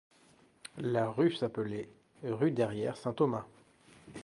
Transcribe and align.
La 0.79 1.11
rue 1.11 1.31
s'appelait 1.31 1.87
rue 2.23 2.49
Derrière-Saint-Thomas. 2.49 3.45